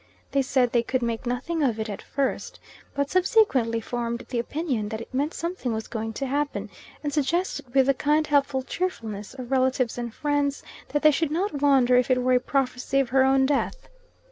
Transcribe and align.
They 0.31 0.41
said 0.41 0.71
they 0.71 0.81
could 0.81 1.03
make 1.03 1.27
nothing 1.27 1.61
of 1.61 1.79
it 1.79 1.87
at 1.87 2.01
first, 2.01 2.59
but 2.95 3.11
subsequently 3.11 3.79
formed 3.79 4.25
the 4.29 4.39
opinion 4.39 4.89
that 4.89 5.01
it 5.01 5.13
meant 5.13 5.35
something 5.35 5.73
was 5.73 5.87
going 5.87 6.13
to 6.13 6.25
happen, 6.25 6.71
and 7.03 7.13
suggested 7.13 7.71
with 7.75 7.85
the 7.85 7.93
kind, 7.93 8.25
helpful 8.25 8.63
cheerfulness 8.63 9.35
of 9.35 9.51
relatives 9.51 9.99
and 9.99 10.11
friends, 10.11 10.63
that 10.87 11.03
they 11.03 11.11
should 11.11 11.29
not 11.29 11.61
wonder 11.61 11.97
if 11.97 12.09
it 12.09 12.19
were 12.23 12.33
a 12.33 12.39
prophecy 12.39 12.99
of 12.99 13.09
her 13.09 13.21
own 13.23 13.45
death. 13.45 13.89